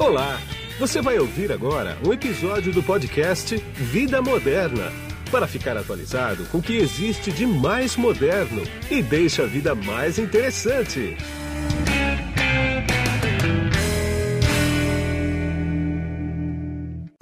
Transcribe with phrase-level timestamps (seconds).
[0.00, 0.40] Olá!
[0.78, 4.90] Você vai ouvir agora um episódio do podcast Vida Moderna
[5.30, 10.18] para ficar atualizado com o que existe de mais moderno e deixa a vida mais
[10.18, 11.18] interessante.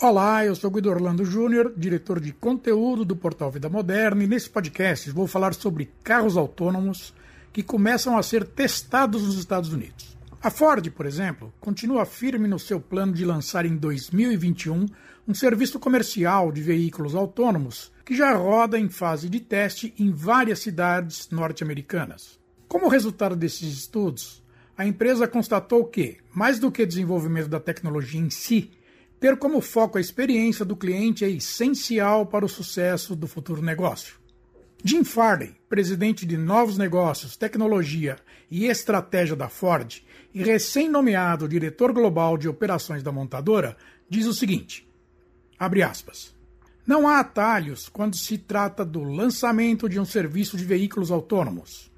[0.00, 4.48] Olá, eu sou Guido Orlando Júnior, diretor de conteúdo do portal Vida Moderna, e nesse
[4.48, 7.12] podcast vou falar sobre carros autônomos
[7.52, 10.21] que começam a ser testados nos Estados Unidos.
[10.44, 14.86] A Ford, por exemplo, continua firme no seu plano de lançar em 2021
[15.28, 20.58] um serviço comercial de veículos autônomos que já roda em fase de teste em várias
[20.58, 22.40] cidades norte-americanas.
[22.66, 24.42] Como resultado desses estudos,
[24.76, 28.72] a empresa constatou que, mais do que desenvolvimento da tecnologia em si,
[29.20, 34.21] ter como foco a experiência do cliente é essencial para o sucesso do futuro negócio.
[34.84, 38.16] Jim Farley, presidente de novos negócios, tecnologia
[38.50, 40.02] e estratégia da Ford
[40.34, 43.76] e recém-nomeado diretor global de operações da montadora,
[44.10, 44.88] diz o seguinte:
[45.56, 46.34] abre aspas.
[46.84, 51.88] Não há atalhos quando se trata do lançamento de um serviço de veículos autônomos.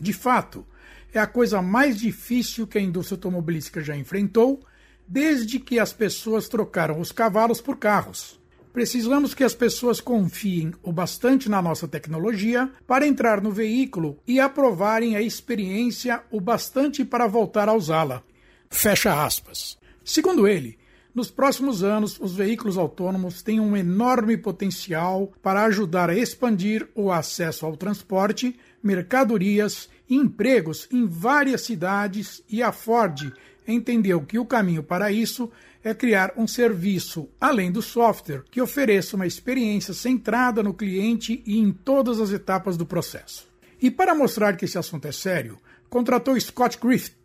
[0.00, 0.66] De fato,
[1.14, 4.66] é a coisa mais difícil que a indústria automobilística já enfrentou
[5.06, 8.41] desde que as pessoas trocaram os cavalos por carros.
[8.72, 14.40] Precisamos que as pessoas confiem o bastante na nossa tecnologia para entrar no veículo e
[14.40, 18.22] aprovarem a experiência o bastante para voltar a usá-la.
[18.70, 19.78] Fecha aspas.
[20.02, 20.78] Segundo ele,
[21.14, 27.12] nos próximos anos, os veículos autônomos têm um enorme potencial para ajudar a expandir o
[27.12, 33.30] acesso ao transporte, mercadorias e empregos em várias cidades e a Ford
[33.68, 35.50] entendeu que o caminho para isso
[35.84, 41.58] é criar um serviço, além do software, que ofereça uma experiência centrada no cliente e
[41.58, 43.48] em todas as etapas do processo.
[43.80, 45.58] E para mostrar que esse assunto é sério,
[45.90, 47.16] contratou Scott Griffith,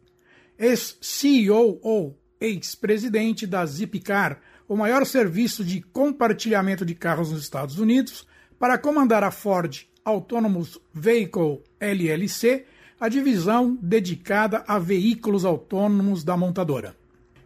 [0.57, 8.27] ex-CEO ou ex-presidente da Zipcar, o maior serviço de compartilhamento de carros nos Estados Unidos,
[8.59, 12.65] para comandar a Ford Autonomous Vehicle LLC,
[12.99, 16.96] a divisão dedicada a veículos autônomos da montadora.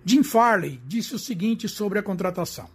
[0.05, 2.67] Jim Farley disse o seguinte sobre a contratação.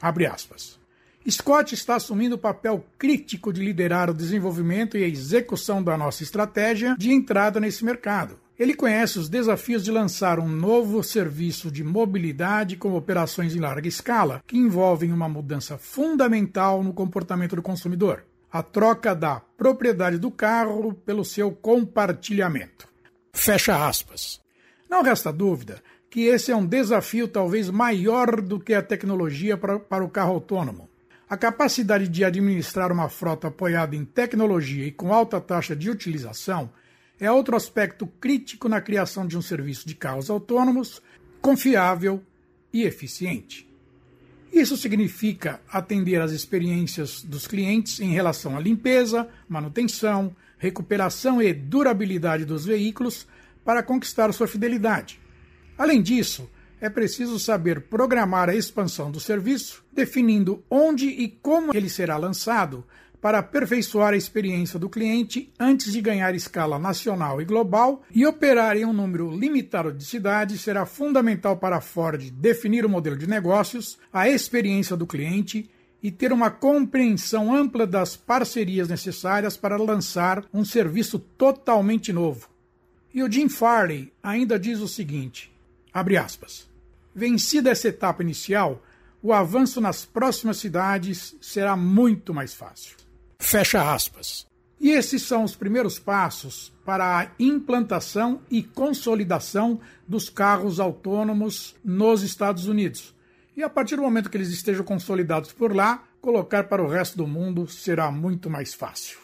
[0.00, 0.80] Abre aspas.
[1.28, 6.22] Scott está assumindo o papel crítico de liderar o desenvolvimento e a execução da nossa
[6.22, 8.40] estratégia de entrada nesse mercado.
[8.58, 13.88] Ele conhece os desafios de lançar um novo serviço de mobilidade com operações em larga
[13.88, 20.30] escala, que envolvem uma mudança fundamental no comportamento do consumidor a troca da propriedade do
[20.30, 22.86] carro pelo seu compartilhamento.
[23.32, 24.42] Fecha aspas.
[24.90, 29.80] Não resta dúvida que esse é um desafio talvez maior do que a tecnologia para,
[29.80, 30.86] para o carro autônomo.
[31.26, 36.70] A capacidade de administrar uma frota apoiada em tecnologia e com alta taxa de utilização
[37.18, 41.00] é outro aspecto crítico na criação de um serviço de carros autônomos
[41.40, 42.22] confiável
[42.74, 43.66] e eficiente.
[44.52, 52.44] Isso significa atender às experiências dos clientes em relação à limpeza, manutenção, recuperação e durabilidade
[52.44, 53.26] dos veículos
[53.64, 55.21] para conquistar sua fidelidade.
[55.82, 56.48] Além disso,
[56.80, 62.84] é preciso saber programar a expansão do serviço, definindo onde e como ele será lançado,
[63.20, 68.76] para aperfeiçoar a experiência do cliente antes de ganhar escala nacional e global e operar
[68.76, 73.28] em um número limitado de cidades será fundamental para a Ford definir o modelo de
[73.28, 75.68] negócios, a experiência do cliente
[76.00, 82.48] e ter uma compreensão ampla das parcerias necessárias para lançar um serviço totalmente novo.
[83.12, 85.51] E o Jim Farley ainda diz o seguinte:
[85.92, 86.68] abre aspas.
[87.14, 88.82] Vencida essa etapa inicial,
[89.22, 92.96] o avanço nas próximas cidades será muito mais fácil.
[93.38, 94.46] Fecha aspas.
[94.80, 102.22] E esses são os primeiros passos para a implantação e consolidação dos carros autônomos nos
[102.22, 103.14] Estados Unidos.
[103.56, 107.16] E a partir do momento que eles estejam consolidados por lá, colocar para o resto
[107.16, 109.18] do mundo será muito mais fácil.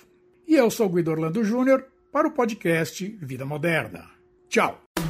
[0.47, 4.09] E eu sou Guido Orlando Júnior para o podcast Vida Moderna.
[4.49, 4.88] Tchau!